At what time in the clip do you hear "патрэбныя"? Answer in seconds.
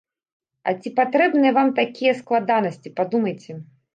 0.99-1.51